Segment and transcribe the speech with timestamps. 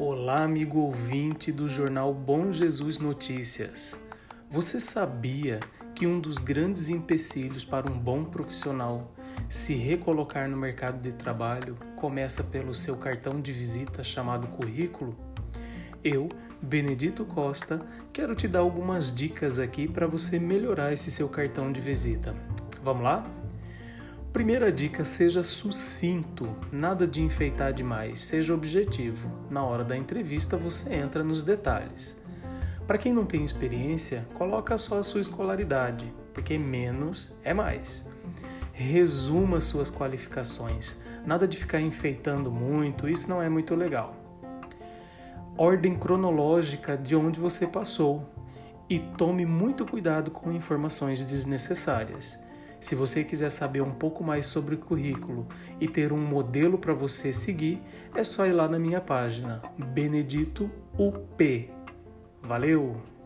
[0.00, 3.98] Olá, amigo ouvinte do jornal Bom Jesus Notícias.
[4.48, 5.58] Você sabia
[5.92, 9.12] que um dos grandes empecilhos para um bom profissional
[9.48, 15.18] se recolocar no mercado de trabalho começa pelo seu cartão de visita chamado currículo?
[16.04, 16.28] Eu,
[16.62, 21.80] Benedito Costa, quero te dar algumas dicas aqui para você melhorar esse seu cartão de
[21.80, 22.36] visita.
[22.84, 23.28] Vamos lá?
[24.38, 29.28] Primeira dica: seja sucinto, nada de enfeitar demais, seja objetivo.
[29.50, 32.16] Na hora da entrevista você entra nos detalhes.
[32.86, 38.08] Para quem não tem experiência, coloca só a sua escolaridade, porque menos é mais.
[38.72, 44.14] Resuma suas qualificações, nada de ficar enfeitando muito, isso não é muito legal.
[45.56, 48.24] Ordem cronológica de onde você passou
[48.88, 52.46] e tome muito cuidado com informações desnecessárias.
[52.80, 55.48] Se você quiser saber um pouco mais sobre o currículo
[55.80, 57.82] e ter um modelo para você seguir,
[58.14, 59.60] é só ir lá na minha página
[59.92, 61.70] Benedito UP.
[62.42, 63.17] Valeu!